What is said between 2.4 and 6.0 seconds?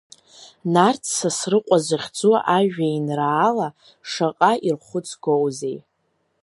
ажәеинраала шаҟа ирхәыцгоузеи…